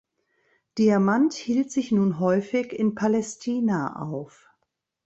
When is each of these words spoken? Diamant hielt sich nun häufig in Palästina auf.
Diamant 0.79 1.31
hielt 1.35 1.71
sich 1.71 1.91
nun 1.91 2.17
häufig 2.19 2.73
in 2.73 2.95
Palästina 2.95 3.97
auf. 4.01 4.49